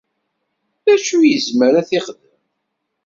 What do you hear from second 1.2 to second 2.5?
i izmer ad t-ixdem?